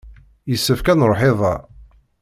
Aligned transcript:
Yessefk 0.49 0.87
ad 0.87 0.97
nruḥ 0.97 1.21
iḍ-a. 1.29 1.55